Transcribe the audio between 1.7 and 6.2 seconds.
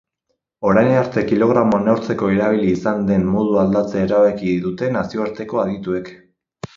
neurtzeko erabili izan den modua aldatzea erabaki dute nazioarteko adituek.